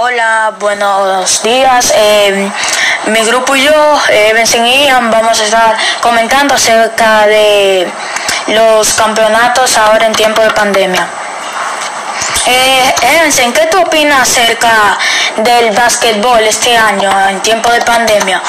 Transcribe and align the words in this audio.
Hola, 0.00 0.54
buenos 0.60 1.42
días. 1.42 1.92
Eh, 1.92 2.48
mi 3.06 3.20
grupo 3.24 3.56
y 3.56 3.64
yo, 3.64 4.00
eh, 4.10 4.30
Benson 4.32 4.64
y 4.64 4.84
Ian, 4.84 5.10
vamos 5.10 5.40
a 5.40 5.44
estar 5.44 5.76
comentando 6.00 6.54
acerca 6.54 7.26
de 7.26 7.90
los 8.46 8.92
campeonatos 8.92 9.76
ahora 9.76 10.06
en 10.06 10.12
tiempo 10.12 10.40
de 10.40 10.50
pandemia. 10.50 11.04
Eh, 12.46 12.94
Benson, 13.02 13.52
¿qué 13.52 13.66
tú 13.66 13.80
opinas 13.80 14.20
acerca 14.20 14.96
del 15.38 15.72
básquetbol 15.72 16.44
este 16.44 16.76
año 16.76 17.10
en 17.30 17.40
tiempo 17.40 17.68
de 17.72 17.80
pandemia? 17.82 18.40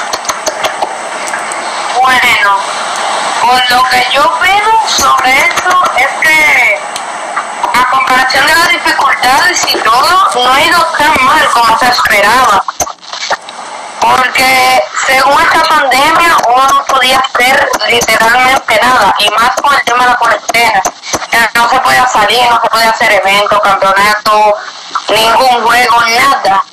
Bueno, 2.00 2.58
pues 3.42 3.70
lo 3.72 3.84
que 3.86 4.06
yo 4.14 4.24
opino 4.24 4.88
sobre 4.88 5.36
esto 5.36 5.84
es 5.98 6.08
que 6.22 6.89
comparación 7.90 8.46
de 8.46 8.56
las 8.56 8.70
dificultades 8.70 9.66
y 9.74 9.78
todo, 9.78 10.30
no 10.36 10.54
ha 10.54 10.62
ido 10.62 10.86
tan 10.98 11.26
mal 11.26 11.50
como 11.54 11.78
se 11.80 11.88
esperaba. 11.88 12.64
Porque 14.00 14.84
según 15.06 15.42
esta 15.42 15.62
pandemia 15.64 16.38
uno 16.48 16.68
no 16.68 16.86
podía 16.86 17.20
hacer 17.20 17.70
literalmente 17.90 18.80
nada, 18.82 19.14
y 19.20 19.30
más 19.32 19.52
con 19.62 19.74
el 19.74 19.84
tema 19.84 20.04
de 20.04 20.10
la 20.10 20.16
cuarentena. 20.18 20.82
No 21.54 21.70
se 21.70 21.80
podía 21.80 22.08
salir, 22.08 22.50
no 22.50 22.62
se 22.62 22.70
podía 22.70 22.90
hacer 22.90 23.12
eventos, 23.12 23.60
campeonatos, 23.62 24.54
ningún 25.10 25.64
juego, 25.64 26.02
nada. 26.06 26.64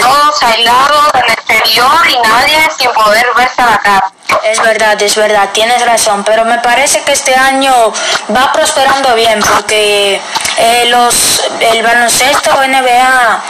Todos 0.00 0.42
aislados 0.42 1.08
en 1.14 1.24
el 1.24 1.30
exterior 1.32 2.08
y 2.08 2.18
nadie 2.28 2.68
sin 2.78 2.90
poder 2.92 3.26
verse 3.36 3.62
la 3.62 3.78
cara. 3.78 4.12
Es 4.44 4.60
verdad, 4.60 5.00
es 5.02 5.14
verdad, 5.16 5.48
tienes 5.52 5.84
razón, 5.84 6.24
pero 6.24 6.44
me 6.44 6.58
parece 6.58 7.02
que 7.04 7.12
este 7.12 7.34
año 7.34 7.72
va 8.34 8.50
prosperando 8.52 9.14
bien 9.14 9.40
porque 9.40 10.20
eh, 10.56 10.84
los 10.86 11.42
el 11.60 11.82
baloncesto 11.82 12.50
NBA 12.66 13.40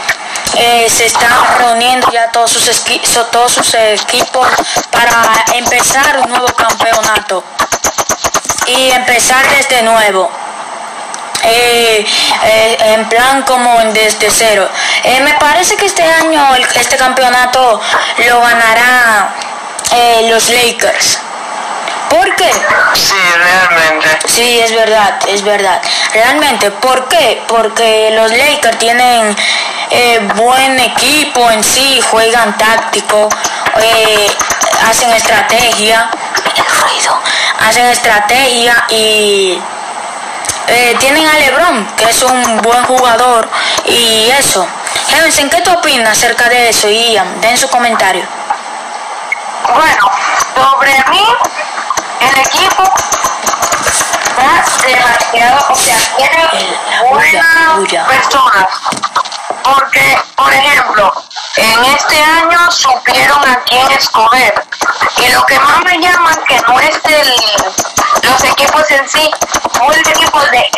eh, 0.55 0.87
se 0.89 1.05
están 1.05 1.31
reuniendo 1.57 2.11
ya 2.11 2.29
todos 2.31 2.51
sus 2.51 2.67
esqui- 2.67 3.01
todos 3.31 3.53
sus 3.53 3.73
equipos 3.73 4.47
para 4.91 5.45
empezar 5.53 6.19
un 6.19 6.29
nuevo 6.29 6.47
campeonato 6.47 7.43
y 8.67 8.91
empezar 8.91 9.47
desde 9.49 9.81
nuevo. 9.83 10.29
Eh, 11.43 12.05
eh, 12.45 12.77
en 12.79 13.09
plan 13.09 13.41
como 13.43 13.79
desde 13.93 14.29
cero. 14.31 14.69
Eh, 15.03 15.19
me 15.21 15.33
parece 15.33 15.75
que 15.75 15.85
este 15.85 16.03
año 16.03 16.55
el- 16.55 16.67
este 16.75 16.95
campeonato 16.97 17.79
lo 18.27 18.39
ganará 18.41 19.33
los 20.29 20.49
Lakers. 20.49 21.19
¿Por 22.09 22.35
qué? 22.35 22.51
Sí, 22.95 23.15
realmente. 23.37 24.07
Sí, 24.27 24.59
es 24.59 24.73
verdad, 24.73 25.19
es 25.27 25.43
verdad. 25.43 25.81
Realmente, 26.13 26.71
¿por 26.71 27.07
qué? 27.07 27.41
Porque 27.47 28.11
los 28.13 28.31
Lakers 28.31 28.77
tienen 28.77 29.35
buen 30.35 30.79
equipo 30.79 31.51
en 31.51 31.63
sí, 31.63 32.01
juegan 32.09 32.57
táctico, 32.57 33.29
eh, 33.81 34.27
hacen 34.89 35.11
estrategia, 35.11 36.09
el 36.55 36.65
ruido, 36.81 37.19
hacen 37.67 37.85
estrategia 37.87 38.85
y 38.89 39.59
eh, 40.67 40.95
tienen 40.99 41.27
a 41.27 41.33
LeBron, 41.33 41.85
que 41.95 42.05
es 42.05 42.21
un 42.23 42.61
buen 42.61 42.83
jugador 42.85 43.49
y 43.85 44.29
eso. 44.37 44.65
Heavensen, 45.09 45.49
¿qué 45.49 45.61
tú 45.61 45.71
opinas 45.71 46.17
acerca 46.17 46.49
de 46.49 46.69
eso? 46.69 46.89
Ian, 46.89 47.41
den 47.41 47.57
su 47.57 47.67
comentario. 47.69 48.25
Bueno, 49.73 50.11
sobre 50.55 50.93
mí, 51.09 51.25
el 52.19 52.39
equipo 52.39 52.83
está 54.25 54.87
demasiado, 54.87 55.65
o 55.69 55.75
sea, 55.75 55.95
tiene 56.17 56.77
buenas 57.09 58.05
personas. 58.07 58.67
Porque, 59.63 60.17
por 60.35 60.53
ejemplo, 60.53 61.13
en 61.55 61.85
este 61.85 62.21
año 62.21 62.71
supieron 62.71 63.39
a 63.47 63.61
quién 63.63 63.91
escoger. 63.91 64.53
Y 65.17 65.31
lo 65.31 65.45
que 65.45 65.59
más 65.59 65.83
me 65.85 65.99
llama 65.99 66.31
que 66.47 66.59
no 66.67 66.79
es 66.79 66.99
el, 67.05 67.33
los 68.33 68.43
equipos 68.45 68.89
en 68.89 69.07
sí, 69.07 69.29
fue 69.73 69.95
el 69.95 70.01
equipo 70.01 70.39
de 70.39 70.69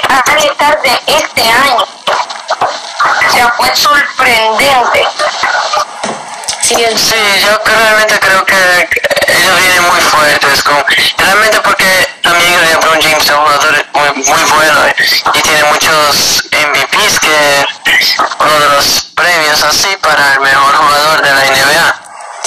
estar 0.46 0.82
de 0.82 1.00
este 1.08 1.42
año. 1.42 1.78
O 1.78 3.32
sea, 3.32 3.54
fue 3.56 3.74
sorprendente. 3.76 5.08
Sí, 6.62 6.76
yo 7.46 7.62
realmente 7.66 8.20
creo 8.20 8.46
que 8.46 8.90
ellos 9.28 9.60
vienen 9.60 9.84
muy 9.84 10.02
fuertes. 10.02 10.64
Realmente 11.18 11.62
porque 11.62 11.86
también 12.24 12.62
LeBron 12.62 13.02
James 13.02 13.24
es 13.24 13.30
un 13.30 13.38
jugador 13.38 13.86
muy, 13.94 14.24
muy 14.24 14.44
bueno 14.44 14.82
y 15.34 15.42
tiene 15.42 15.64
muchos 15.66 16.44
MVPs 16.52 17.20
que 17.20 17.66
uno 18.40 18.60
de 18.60 18.70
los 18.70 19.12
premios 19.16 19.64
así 19.64 19.96
para 20.02 20.34
el 20.34 20.40
mejor 20.42 20.76
jugador 20.76 21.22
de 21.22 21.34
la 21.34 21.46
NBA. 21.46 22.06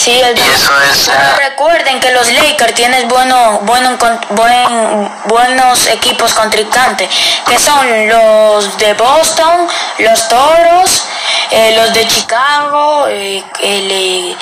Sí, 0.09 0.21
es 0.21 0.39
Y 0.39 0.51
eso 0.51 0.81
es... 0.83 1.09
Eh, 1.09 1.13
recuerden 1.39 2.01
que 2.01 2.11
los 2.13 2.31
Lakers 2.33 2.75
tienen 2.75 3.09
bueno, 3.09 3.61
bueno, 3.63 3.97
buen, 4.31 5.11
buenos 5.27 5.87
equipos 5.89 6.33
contrincantes, 6.35 7.09
que 7.47 7.59
son 7.59 8.09
los 8.09 8.79
de 8.79 8.95
Boston, 8.95 9.69
los 9.99 10.29
Toros, 10.29 11.05
eh, 11.51 11.75
los 11.77 11.93
de 11.93 12.07
Chicago, 12.09 13.07
eh, 13.09 13.45
el, 13.61 13.91
eh, 13.91 14.37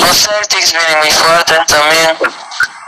los 0.00 0.16
Celtics 0.16 0.72
vienen 0.72 0.98
muy 0.98 1.10
fuertes 1.10 1.66
también. 1.66 2.16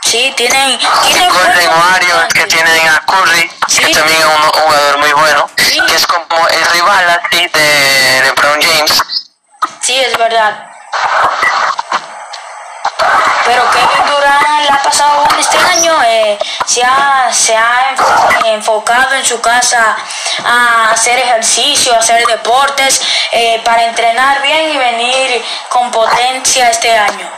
sí, 0.05 0.33
tienen, 0.37 0.79
tienen 0.79 1.29
Golden 1.29 1.69
Warriors 1.71 2.35
que 2.35 2.45
tienen 2.47 2.89
a 2.89 3.01
Curry, 3.07 3.51
Sí. 3.69 3.85
que 3.85 3.95
también 3.95 4.19
es 4.19 4.25
un, 4.25 4.33
un 4.45 4.51
jugador 4.51 4.99
muy 4.99 5.13
bueno, 5.13 5.51
Sí. 5.57 5.79
que 5.87 5.95
es 5.95 6.07
como 6.07 6.49
el 6.49 6.67
rival 6.73 7.21
así 7.23 7.47
de 7.47 8.21
LeBron 8.25 8.61
James. 8.63 9.03
Sí, 9.83 9.97
es 9.97 10.17
verdad. 10.17 10.68
Pero 13.45 13.63
Kevin 13.71 14.07
Durant 14.11 14.69
la 14.69 14.75
ha 14.75 14.83
pasado 14.83 15.27
este 15.39 15.57
año, 15.57 16.03
eh, 16.05 16.39
se, 16.67 16.85
ha, 16.85 17.29
se 17.33 17.57
ha 17.57 17.95
enfo- 17.97 18.47
enfocado 18.47 19.15
en 19.15 19.25
su 19.25 19.41
casa 19.41 19.97
a 20.45 20.91
hacer 20.91 21.19
ejercicio, 21.19 21.95
a 21.95 21.99
hacer 21.99 22.27
deportes, 22.27 23.01
eh, 23.33 23.63
para 23.65 23.85
entrenar 23.85 24.43
bien 24.43 24.71
y 24.71 24.77
venir 24.77 25.45
con 25.71 25.91
potencia 25.91 26.69
este 26.69 26.95
año. 26.97 27.31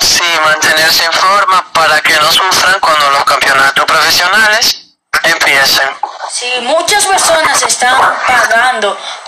Sí, 0.00 0.24
mantenerse 0.44 1.04
en 1.04 1.12
forma 1.12 1.64
para 1.72 2.00
que 2.00 2.14
no 2.14 2.32
sufran 2.32 2.78
cuando 2.80 3.10
los 3.10 3.24
campeonatos 3.24 3.84
profesionales 3.84 4.80
empiecen. 5.22 5.88
Sí, 6.30 6.50
muchas 6.62 7.04
personas 7.06 7.62
están 7.62 7.94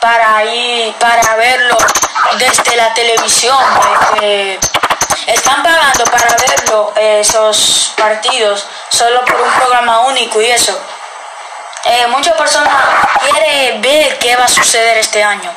para 0.01 0.45
ir, 0.45 0.95
para 0.95 1.37
verlo 1.37 1.77
desde 2.39 2.77
la 2.77 2.93
televisión. 2.95 3.59
están 5.27 5.63
pagando 5.63 6.05
para 6.05 6.37
verlo 6.37 6.93
eh, 6.97 7.21
esos 7.21 7.93
partidos 7.97 8.67
solo 8.89 9.25
por 9.25 9.41
un 9.41 9.53
programa 9.53 10.01
único 10.01 10.41
y 10.41 10.51
eso. 10.51 10.79
Eh, 11.85 12.07
muchas 12.09 12.35
personas 12.37 12.73
quieren 13.21 13.81
ver 13.81 14.19
qué 14.19 14.35
va 14.37 14.45
a 14.45 14.49
suceder 14.49 14.99
este 14.99 15.23
año. 15.23 15.53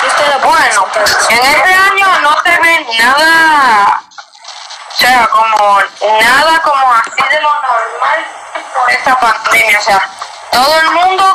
¿Qué 0.00 0.06
usted 0.06 0.28
opina 0.36 0.46
Bueno, 0.46 0.86
eso? 1.04 1.18
en 1.30 1.38
este 1.44 1.72
año 1.74 2.20
no 2.20 2.42
se 2.42 2.50
ve 2.50 2.86
nada, 2.98 4.02
o 4.92 4.96
sea, 5.00 5.28
como 5.28 5.80
nada 6.20 6.60
como 6.62 6.94
así 6.94 7.22
de 7.30 7.40
lo 7.40 7.48
normal 7.54 8.26
por 8.74 8.90
esta 8.90 9.18
pandemia. 9.20 9.78
O 9.78 9.82
sea, 9.82 10.08
todo 10.50 10.80
el 10.80 10.90
mundo, 10.90 11.32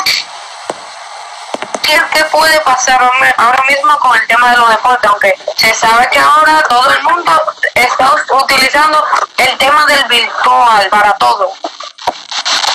¿qué, 1.83 2.01
qué 2.11 2.23
puede 2.25 2.59
pasar 2.61 2.99
ahora 3.37 3.63
mismo 3.67 3.97
con 3.99 4.15
el 4.17 4.27
tema 4.27 4.51
de 4.51 4.57
los 4.57 4.69
deportes? 4.69 5.09
Aunque 5.09 5.33
se 5.57 5.73
sabe 5.73 6.09
que 6.11 6.19
ahora 6.19 6.63
todo 6.67 6.89
el 6.91 7.03
mundo 7.03 7.31
está 7.75 8.15
utilizando 8.31 9.03
el 9.37 9.57
tema 9.57 9.85
del 9.85 10.03
virtual 10.05 10.89
para 10.89 11.13
todo. 11.17 11.53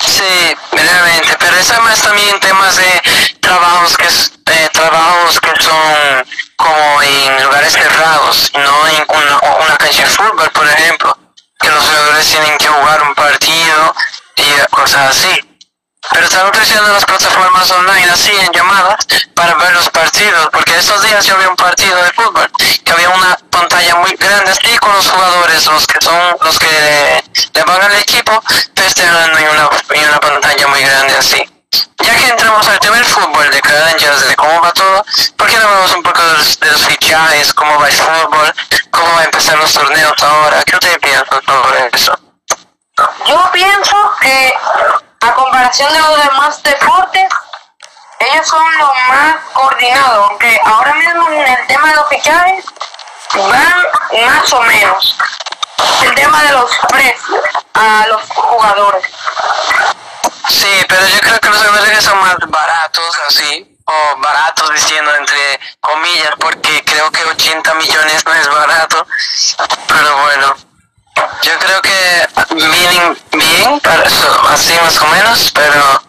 Sí, 0.05 0.57
realmente, 0.71 1.35
pero 1.39 1.57
es 1.57 1.79
más 1.81 2.01
también 2.01 2.39
temas 2.39 2.75
de 2.75 3.01
trabajos 3.41 3.97
que 3.97 4.07
eh, 4.07 4.69
trabajos 4.73 5.39
que 5.39 5.51
son 5.61 6.25
como 6.55 7.01
en 7.03 7.43
lugares 7.43 7.73
cerrados, 7.73 8.51
no 8.55 8.87
en 8.87 9.05
una, 9.07 9.37
una 9.37 9.77
cancha 9.77 10.03
de 10.03 10.09
fútbol, 10.09 10.49
por 10.51 10.67
ejemplo, 10.67 11.17
que 11.59 11.69
los 11.69 11.85
jugadores 11.85 12.27
tienen 12.27 12.57
que 12.57 12.67
jugar 12.67 13.01
un 13.03 13.15
partido 13.15 13.95
y 14.35 14.75
cosas 14.75 15.11
así. 15.11 15.48
Pero 16.11 16.25
están 16.25 16.47
utilizando 16.47 16.91
las 16.91 17.05
plataformas 17.05 17.69
online 17.71 18.09
así 18.11 18.31
en 18.31 18.51
llamadas 18.51 19.05
para 19.35 19.53
ver 19.55 19.73
los 19.73 19.89
partidos, 19.89 20.49
porque 20.51 20.75
estos 20.75 21.03
días 21.03 21.23
yo 21.25 21.37
vi 21.37 21.45
un 21.45 21.55
partido 21.55 21.95
de 22.01 22.11
fútbol 22.13 22.51
que 22.83 22.91
había 22.91 23.09
una 23.09 23.37
pantalla 23.49 23.95
muy 23.95 24.11
grande 24.13 24.51
así 24.51 24.77
con 24.79 24.93
los 24.93 25.07
jugadores, 25.07 25.65
los 25.67 25.85
que 25.85 26.01
son 26.01 26.35
los 26.41 26.57
que 26.57 27.21
le, 27.53 27.63
van 27.63 27.81
al 27.81 27.95
equipo, 27.95 28.41
festejando 28.75 29.37
en 29.37 29.49
una, 29.49 29.69
en 29.91 30.09
una 30.09 30.19
pantalla 30.19 30.67
muy 30.67 30.81
grande 30.81 31.15
así. 31.17 31.43
Ya 31.99 32.15
que 32.15 32.29
entramos 32.29 32.67
al 32.67 32.79
tema 32.79 32.95
del 32.95 33.05
fútbol, 33.05 33.49
de 33.51 33.61
canchas, 33.61 34.27
de 34.27 34.35
cómo 34.35 34.61
va 34.61 34.71
todo, 34.71 35.05
¿por 35.37 35.47
qué 35.47 35.57
no 35.57 35.67
hablamos 35.67 35.93
un 35.93 36.03
poco 36.03 36.23
de 36.23 36.33
los, 36.33 36.59
de 36.59 36.71
los 36.71 36.85
fichajes, 36.87 37.53
cómo 37.53 37.79
va 37.79 37.87
el 37.87 37.95
fútbol, 37.95 38.53
cómo 38.89 39.13
va 39.13 39.21
a 39.21 39.25
empezar 39.25 39.57
los 39.57 39.71
torneos 39.71 40.23
ahora? 40.23 40.63
¿Qué 40.63 40.75
ustedes 40.75 40.97
piensan 40.97 41.41
sobre 41.45 41.89
eso? 41.93 42.19
Yo 43.27 43.49
pienso 43.53 43.95
que 44.19 44.53
a 45.29 45.33
comparación 45.35 45.93
de 45.93 45.99
los 45.99 46.23
demás 46.23 46.63
deportes, 46.63 47.29
ellos 48.19 48.47
son 48.47 48.77
los 48.77 48.89
más 49.09 49.35
coordinados, 49.53 50.29
aunque 50.29 50.59
ahora 50.65 50.93
mismo 50.95 51.29
en 51.29 51.47
el 51.47 51.67
tema 51.67 51.89
de 51.89 51.95
los 51.95 52.09
fichajes 52.09 52.65
van 53.35 53.85
más 54.25 54.53
o 54.53 54.61
menos. 54.63 55.17
El 56.01 56.15
tema 56.15 56.43
de 56.43 56.51
los 56.53 56.71
precios 56.89 57.41
a 57.73 58.07
los 58.07 58.21
jugadores. 58.23 59.03
Sí, 60.49 60.85
pero 60.87 61.05
yo 61.05 61.19
creo 61.19 61.39
que 61.39 61.49
los 61.49 61.57
jugadores 61.57 62.03
son 62.03 62.19
más 62.19 62.37
baratos, 62.47 63.19
así, 63.27 63.77
o 63.85 64.17
baratos 64.17 64.73
diciendo 64.73 65.15
entre 65.15 65.59
comillas, 65.79 66.31
porque 66.39 66.83
creo 66.83 67.11
que 67.11 67.23
80 67.23 67.73
millones 67.75 68.25
no 68.25 68.33
es 68.33 68.49
barato, 68.49 69.07
pero 69.87 70.17
bueno, 70.23 70.55
yo 71.41 71.59
creo 71.59 71.81
que 71.81 72.27
vienen 72.55 73.17
bien, 73.31 73.79
para 73.79 74.03
eso, 74.03 74.47
así 74.49 74.73
más 74.83 74.97
o 74.97 75.07
menos, 75.07 75.51
pero 75.53 76.03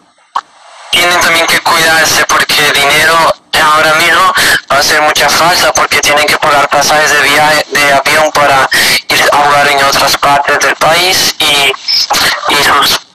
tienen 0.91 1.19
también 1.21 1.47
que 1.47 1.59
cuidarse 1.61 2.25
porque 2.25 2.71
dinero 2.73 3.33
ahora 3.61 3.93
mismo 3.95 4.33
va 4.71 4.77
a 4.77 4.83
ser 4.83 5.01
mucha 5.01 5.29
falta 5.29 5.71
porque 5.73 5.99
tienen 5.99 6.25
que 6.25 6.37
pagar 6.37 6.67
pasajes 6.69 7.11
de 7.11 7.21
viaje 7.21 7.65
de 7.69 7.93
avión 7.93 8.31
para 8.31 8.69
ir 9.09 9.29
a 9.31 9.37
jugar 9.37 9.67
en 9.67 9.83
otras 9.83 10.17
partes 10.17 10.59
del 10.59 10.75
país 10.75 11.35
y, 11.39 11.45
y 11.45 12.55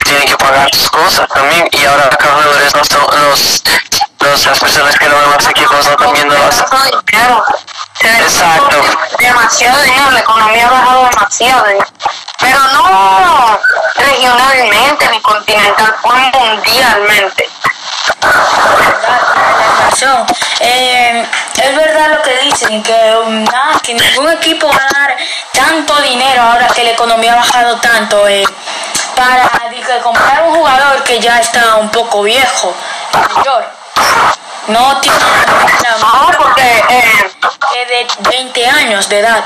tienen 0.03 0.27
que 0.27 0.37
pagar 0.37 0.69
sus 0.73 0.89
cosas 0.89 1.27
también 1.29 1.67
y 1.71 1.85
ahora 1.85 2.09
los 2.45 2.75
no 2.75 2.85
son 2.85 3.01
los, 3.29 3.63
los 4.19 4.45
las 4.45 4.59
personas 4.59 4.95
que 4.97 5.09
no 5.09 5.15
van 5.15 5.31
a 5.31 5.35
los 5.35 5.47
equipos 5.47 5.85
no 5.85 5.91
están 5.91 6.13
viendo 6.13 6.35
las 6.35 6.63
Claro. 7.05 7.43
Exacto. 7.99 8.66
Demasiado 9.47 9.81
dinero, 9.81 10.11
la 10.11 10.19
economía 10.19 10.67
ha 10.67 10.71
bajado 10.71 11.09
demasiado. 11.09 11.65
Pero 12.37 12.59
no 12.73 13.59
regionalmente 13.95 15.07
ni 15.09 15.21
continental, 15.21 15.95
fue 16.01 16.15
mundialmente. 16.33 17.49
Eh, 20.59 21.25
es 21.63 21.75
verdad 21.77 22.09
lo 22.09 22.21
que 22.23 22.37
dicen, 22.39 22.83
que, 22.83 23.15
um, 23.25 23.45
nada, 23.45 23.79
que 23.81 23.93
ningún 23.93 24.29
equipo 24.31 24.67
va 24.67 24.75
a 24.83 24.99
dar 24.99 25.17
tanto 25.53 25.95
dinero 26.01 26.41
ahora 26.41 26.67
que 26.67 26.83
la 26.83 26.89
economía 26.91 27.31
ha 27.31 27.37
bajado 27.37 27.77
tanto 27.77 28.27
eh, 28.27 28.43
para 29.15 29.69
di 29.69 29.77
que 29.77 29.97
comprar 29.99 30.43
un 30.43 30.55
jugador 30.55 31.03
que 31.03 31.21
ya 31.21 31.39
está 31.39 31.77
un 31.77 31.89
poco 31.89 32.23
viejo, 32.23 32.75
mayor. 33.13 33.65
No 34.67 34.99
tiene 35.01 35.17
nada 35.17 35.97
No, 35.99 36.07
más 36.27 36.35
porque 36.35 36.83
eh, 36.89 37.31
de 37.89 38.07
20 38.29 38.67
años 38.67 39.07
de 39.09 39.19
edad. 39.19 39.43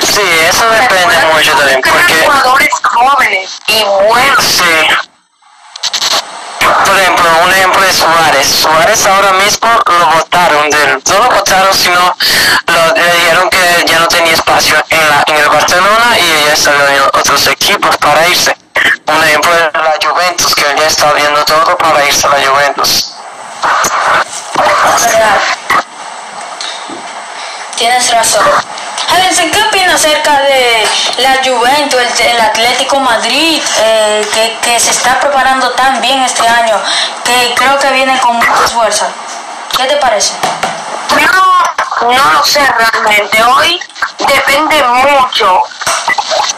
sí 0.00 0.22
eso 0.48 0.68
depende 0.70 1.16
mucho 1.32 1.52
también 1.56 1.80
porque 1.82 2.14
jugadores 2.24 2.70
jóvenes 2.82 3.60
y 3.66 3.82
buenos. 4.08 4.44
Sí. 4.44 4.88
Por 6.86 6.98
ejemplo, 6.98 7.28
un 7.44 7.52
ejemplo 7.52 7.84
es 7.84 7.96
Suárez. 7.96 8.46
Suárez 8.62 9.06
ahora 9.06 9.32
mismo 9.34 9.68
lo 9.86 10.06
votaron 10.06 10.68
no 10.70 11.18
lo 11.18 11.30
votaron, 11.30 11.74
sino 11.74 12.16
lo, 12.66 12.94
le 12.94 13.12
dijeron 13.12 13.50
que 13.50 13.84
ya 13.86 13.98
no 13.98 14.08
tenía 14.08 14.32
espacio 14.32 14.76
en, 14.88 15.08
la, 15.10 15.22
en 15.26 15.36
el 15.36 15.48
Barcelona 15.48 16.16
y 16.18 16.48
ya 16.48 16.56
salió 16.56 16.88
en 16.88 17.02
otros 17.02 17.46
equipos 17.48 17.96
para 17.98 18.26
irse. 18.28 18.56
Un 19.06 19.22
ejemplo 19.24 19.50
es 19.52 19.72
la 19.74 19.94
Juventus, 20.02 20.54
que 20.54 20.62
ya 20.78 20.86
está 20.86 21.12
viendo 21.12 21.44
todo 21.44 21.76
para 21.76 22.04
irse 22.04 22.26
a 22.26 22.30
la 22.30 22.46
Juventus. 22.48 23.13
Tienes 27.76 28.10
razón. 28.10 28.44
Alonso, 29.10 29.42
¿qué 29.52 29.62
opinas 29.62 29.94
acerca 29.94 30.40
de 30.40 30.88
la 31.18 31.36
Juventus, 31.44 32.00
el, 32.20 32.40
Atlético 32.40 32.98
Madrid, 32.98 33.62
eh, 33.78 34.56
que, 34.62 34.80
se 34.80 34.90
está 34.90 35.20
preparando 35.20 35.70
tan 35.72 36.00
bien 36.00 36.22
este 36.22 36.46
año, 36.48 36.80
que 37.24 37.54
creo 37.54 37.78
que 37.78 37.90
viene 37.92 38.18
con 38.20 38.36
mucha 38.36 38.68
fuerza? 38.68 39.08
¿Qué 39.76 39.84
te 39.84 39.96
parece? 39.96 40.32
Yo 41.10 42.10
no 42.10 42.32
lo 42.32 42.44
sé 42.44 42.60
realmente. 42.60 43.42
Hoy 43.42 43.80
depende 44.18 44.82
mucho. 44.84 45.62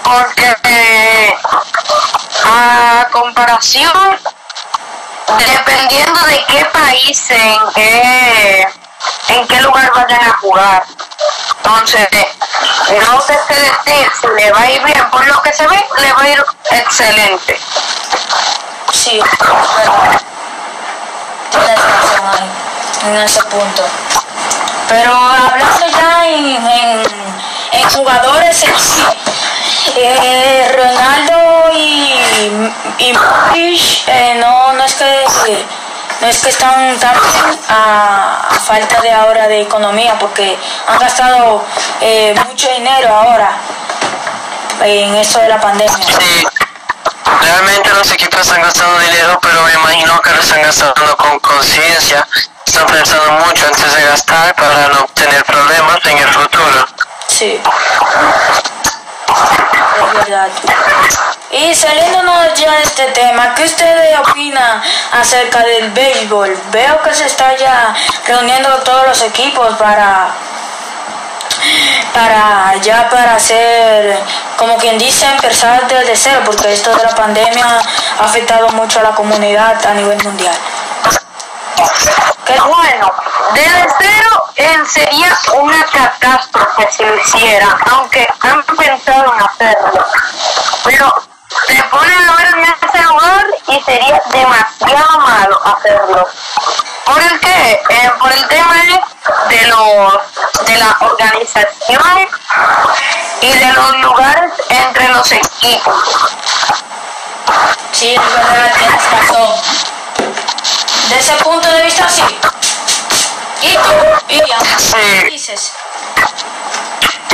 Porque 0.02 0.56
eh, 0.62 1.36
a 2.44 3.08
comparación, 3.10 4.18
dependiendo 5.26 6.20
de 6.26 6.44
qué 6.46 6.64
país, 6.66 7.30
en 7.30 7.58
qué, 7.74 8.68
en 9.28 9.46
qué 9.46 9.60
lugar 9.60 9.92
vayan 9.94 10.24
a 10.24 10.36
jugar. 10.38 10.84
Entonces, 11.56 12.08
no 13.08 13.18
te 13.20 13.34
sé 13.34 13.54
decir 13.60 14.12
si 14.20 14.26
le 14.28 14.52
va 14.52 14.60
a 14.60 14.70
ir 14.70 14.82
bien. 14.84 15.10
Por 15.10 15.26
lo 15.26 15.42
que 15.42 15.52
se 15.52 15.66
ve, 15.66 15.84
le 15.98 16.12
va 16.12 16.22
a 16.22 16.28
ir 16.28 16.44
excelente. 16.70 17.58
Sí, 18.92 19.20
en 23.04 23.16
ese 23.16 23.42
punto. 23.44 23.82
Pero 24.88 25.12
hablando 25.14 25.86
ya 25.88 26.26
en, 26.26 26.66
en, 26.66 27.02
en 27.72 27.90
jugadores 27.90 28.62
en 28.62 28.78
sí, 28.78 29.02
eh, 29.96 30.72
Ronaldo 30.76 31.72
y, 31.74 32.14
y 32.98 33.12
eh, 34.06 34.34
no, 34.40 34.72
no 34.72 34.84
es 34.84 34.94
que 34.94 35.64
no 36.20 36.26
es 36.28 36.38
que 36.38 36.48
están 36.48 36.98
tan 36.98 37.14
a, 37.68 38.48
a 38.50 38.54
falta 38.54 39.00
de 39.02 39.12
ahora 39.12 39.48
de 39.48 39.62
economía 39.62 40.18
porque 40.18 40.56
han 40.86 40.98
gastado 40.98 41.64
eh, 42.00 42.34
mucho 42.46 42.68
dinero 42.70 43.14
ahora 43.14 43.50
en 44.82 45.14
esto 45.16 45.38
de 45.40 45.48
la 45.48 45.60
pandemia. 45.60 46.06
Sí, 46.06 46.46
realmente 47.40 47.90
los 47.90 48.10
equipos 48.12 48.40
están 48.40 48.62
gastando 48.62 48.98
dinero, 48.98 49.38
pero 49.40 49.62
me 49.62 49.72
imagino 49.72 50.20
que 50.20 50.30
lo 50.30 50.40
están 50.40 50.62
gastando 50.62 51.16
con 51.16 51.38
conciencia. 51.40 52.26
Están 52.66 52.86
pensando 52.86 53.32
mucho 53.32 53.66
antes 53.66 53.94
de 53.94 54.02
gastar 54.02 54.54
para 54.54 54.88
no 54.88 55.06
tener 55.14 55.44
problemas 55.44 55.98
en 56.04 56.18
el 56.18 56.28
futuro. 56.28 56.86
Sí. 57.28 57.60
Es 59.28 60.12
verdad. 60.14 60.48
Y 61.50 61.74
saliéndonos 61.74 62.54
ya 62.54 62.72
de 62.72 62.82
este 62.82 63.04
tema, 63.12 63.54
¿qué 63.54 63.64
usted 63.64 64.18
opina 64.20 64.82
acerca 65.12 65.60
del 65.60 65.90
béisbol? 65.90 66.56
Veo 66.70 67.02
que 67.02 67.14
se 67.14 67.26
está 67.26 67.56
ya 67.56 67.94
reuniendo 68.26 68.68
todos 68.78 69.06
los 69.06 69.22
equipos 69.22 69.74
para 69.76 70.28
para 72.12 72.74
ya 72.82 73.08
para 73.08 73.34
hacer 73.34 74.18
como 74.56 74.76
quien 74.76 74.98
dice 74.98 75.26
empezar 75.26 75.86
desde 75.88 76.14
cero 76.16 76.40
porque 76.44 76.72
esto 76.72 76.94
de 76.94 77.02
la 77.02 77.14
pandemia 77.14 77.66
ha 78.20 78.24
afectado 78.24 78.68
mucho 78.70 79.00
a 79.00 79.02
la 79.02 79.10
comunidad 79.10 79.84
a 79.86 79.94
nivel 79.94 80.22
mundial. 80.22 80.54
¿Qué- 82.44 82.60
Bueno, 82.60 83.12
desde 83.54 83.86
cero 83.98 84.35
sería 84.88 85.38
una 85.54 85.84
catástrofe 85.84 86.88
si 86.90 87.04
lo 87.04 87.16
hiciera, 87.16 87.78
aunque 87.90 88.26
han 88.40 88.62
pensado 88.62 89.34
en 89.34 89.42
hacerlo. 89.42 90.06
Pero 90.84 91.22
se 91.66 91.82
ponen 91.84 92.28
a 92.28 92.36
ver 92.36 92.46
en 92.46 92.62
ese 92.62 93.02
lugar 93.02 93.46
y 93.68 93.80
sería 93.82 94.22
demasiado 94.32 95.18
malo 95.20 95.60
hacerlo. 95.64 96.26
¿Por 97.04 97.22
el 97.22 97.40
qué? 97.40 97.82
Eh, 97.88 98.12
por 98.18 98.32
el 98.32 98.48
tema 98.48 98.74
de 98.74 99.66
los 99.66 100.20
de 100.66 100.76
la 100.76 100.96
organización 101.00 102.28
y 103.40 103.52
de 103.52 103.72
los 103.72 103.96
lugares 103.98 104.52
entre 104.68 105.08
los 105.08 105.32
equipos. 105.32 106.32
Sí, 107.92 108.14
es 108.14 108.34
verdad, 108.34 108.72
tienes 108.78 109.10
razón. 109.10 109.50
De 111.08 111.18
ese 111.18 111.32
punto 111.44 111.68
de 111.68 111.82
vista, 111.82 112.08
sí. 112.08 112.22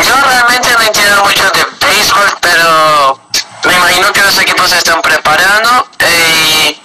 Yo 0.05 0.15
realmente 0.17 0.69
no 0.73 0.81
entiendo 0.83 1.25
mucho 1.25 1.51
de 1.51 1.65
béisbol, 1.87 2.39
pero 2.41 3.21
me 3.65 3.75
imagino 3.75 4.13
que 4.13 4.23
los 4.23 4.39
equipos 4.39 4.71
se 4.71 4.79
están 4.79 5.01
preparando. 5.03 5.87
eh, 6.01 6.79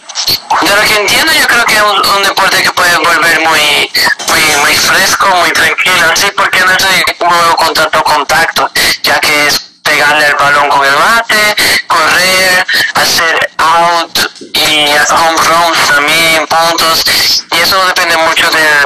Y 0.62 0.68
de 0.68 0.76
lo 0.76 0.82
que 0.82 0.96
entiendo, 0.96 1.32
yo 1.34 1.48
creo 1.48 1.66
que 1.66 1.76
es 1.76 1.82
un, 1.82 2.24
deporte 2.24 2.62
que 2.64 2.72
puede 2.72 2.98
volver 2.98 3.40
muy, 3.42 3.92
muy, 4.28 4.42
muy 4.62 4.76
fresco, 4.76 5.28
muy 5.36 5.52
tranquilo, 5.52 6.12
sí, 6.16 6.28
porque 6.36 6.60
no 6.62 6.72
es 6.72 6.84
un 7.20 7.56
con 7.56 7.74
tanto 7.74 8.04
contacto, 8.04 8.70
ya 9.04 9.20
que 9.20 9.48
es 9.48 9.60
pegarle 9.84 10.28
el 10.28 10.36
balón 10.36 10.68
con 10.70 10.86
el 10.86 10.96
bate, 10.96 11.56
correr, 11.88 12.66
hacer 12.96 13.52
out 13.58 14.20
y 14.54 14.90
home 15.10 15.40
runs 15.46 15.88
también, 15.88 16.48
puntos, 16.48 17.04
y 17.52 17.60
eso 17.60 17.86
depende 17.88 18.18
mucho 18.18 18.50
de, 18.52 18.77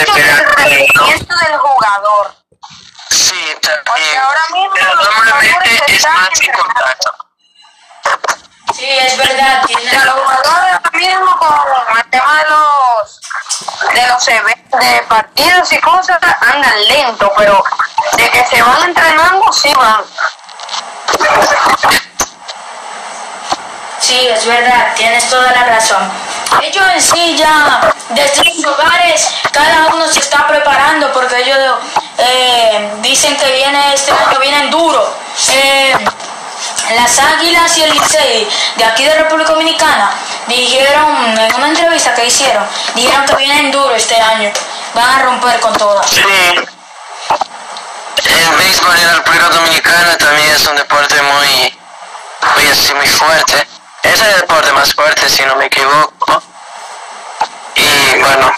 mucho 0.00 0.14
del 0.14 0.44
rendimiento 0.56 1.34
del 1.36 1.56
jugador. 1.58 2.34
Sí, 3.10 3.54
Porque 3.62 3.82
también. 3.84 4.18
ahora 4.20 4.40
mismo 4.52 4.70
Pero 4.74 4.94
los 4.94 5.04
normalmente 5.16 5.84
es 5.96 6.06
más 6.06 6.28
sin 6.34 6.46
entrenando. 6.50 6.74
contacto. 6.74 7.14
Sí, 8.74 8.84
es 8.90 9.16
verdad, 9.16 9.62
sea, 9.64 10.04
los 10.04 10.14
jugadores 10.14 10.72
ahora 10.74 10.90
mismo 10.92 11.38
con 11.38 11.96
el 11.98 12.10
tema 12.10 12.38
de 12.42 12.50
los 12.50 13.20
de 13.94 14.06
los 14.08 14.28
eventos, 14.28 14.80
de 14.80 15.02
partidos 15.08 15.72
y 15.72 15.80
cosas 15.80 16.18
andan 16.40 16.88
lento, 16.88 17.32
pero 17.36 17.64
de 18.16 18.30
que 18.30 18.44
se 18.44 18.60
van 18.62 18.82
entrenando 18.82 19.52
sí 19.52 19.72
van. 19.74 20.04
Sí, 24.00 24.28
es 24.28 24.46
verdad, 24.46 24.94
tienes 24.94 25.28
toda 25.30 25.50
la 25.52 25.64
razón. 25.64 26.10
Ellos 26.62 26.84
en 26.94 27.02
sí 27.02 27.36
ya, 27.36 27.94
desde 28.10 28.44
sus 28.54 28.64
hogares, 28.66 29.28
cada 29.52 29.94
uno 29.94 30.06
se 30.08 30.20
está 30.20 30.46
preparando 30.46 31.12
porque 31.12 31.38
ellos 31.40 31.58
eh, 32.18 32.92
dicen 33.02 33.36
que 33.36 33.52
viene 33.52 33.94
este 33.94 34.12
año, 34.12 34.38
vienen 34.40 34.70
duro. 34.70 35.14
Eh, 35.52 35.94
las 36.94 37.18
Águilas 37.18 37.76
y 37.78 37.82
el 37.82 37.90
Licey 37.90 38.48
de 38.76 38.84
aquí 38.84 39.04
de 39.04 39.14
República 39.14 39.52
Dominicana 39.52 40.10
dijeron 40.46 41.38
en 41.38 41.54
una 41.56 41.68
entrevista 41.68 42.14
que 42.14 42.26
hicieron, 42.26 42.64
dijeron 42.94 43.26
que 43.26 43.36
vienen 43.36 43.70
duro 43.70 43.94
este 43.94 44.20
año, 44.20 44.50
van 44.94 45.10
a 45.10 45.22
romper 45.22 45.60
con 45.60 45.76
todas. 45.76 46.08
Sí. 46.08 46.20
El 48.24 48.56
béisbol 48.56 48.96
en 48.96 49.06
la 49.06 49.12
República 49.14 49.48
Dominicana 49.48 50.16
también 50.16 50.48
es 50.50 50.66
un 50.66 50.76
deporte 50.76 51.20
muy, 51.22 51.78
muy, 52.54 52.94
muy 52.96 53.08
fuerte. 53.08 53.66
Es 54.06 54.22
el 54.22 54.40
deporte 54.40 54.72
más 54.72 54.94
fuerte, 54.94 55.28
si 55.28 55.44
no 55.44 55.56
me 55.56 55.66
equivoco. 55.66 56.42
Y 57.74 58.18
bueno, 58.20 58.52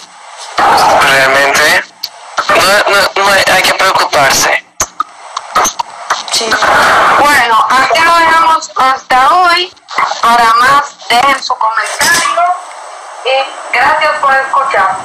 realmente 1.01 1.85
no, 2.49 2.91
no, 2.91 3.25
no 3.25 3.33
hay, 3.33 3.63
que 3.63 3.75
preocuparse. 3.75 4.65
Sí. 6.33 6.51
Bueno, 7.19 7.67
aquí 7.71 8.01
lo 8.01 8.15
dejamos 8.19 8.71
hasta 8.77 9.35
hoy. 9.35 9.73
Para 10.21 10.53
más, 10.55 10.97
dejen 11.09 11.43
su 11.43 11.55
comentario. 11.55 12.43
Y 13.25 13.75
gracias 13.75 14.13
por 14.21 14.35
escuchar. 14.35 14.97